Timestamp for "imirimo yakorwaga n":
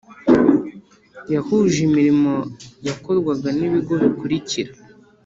1.87-3.59